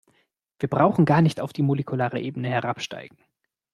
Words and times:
Wir 0.57 0.67
brauchen 0.67 1.05
gar 1.05 1.21
nicht 1.21 1.39
auf 1.39 1.53
die 1.53 1.61
molekulare 1.61 2.19
Ebene 2.19 2.47
herabsteigen. 2.49 3.19